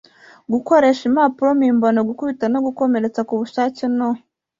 [0.51, 4.09] gukoresha impapuro mpimbano, gukubita no gukomeretsa ku bushake no